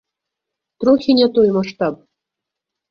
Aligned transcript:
Трохі 0.83 1.11
не 1.21 1.27
той 1.37 1.49
маштаб. 1.59 2.05